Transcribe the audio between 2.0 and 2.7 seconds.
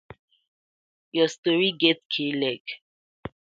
k-leg!